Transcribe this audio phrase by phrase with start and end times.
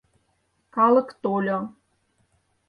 [0.75, 1.59] Калык тольо.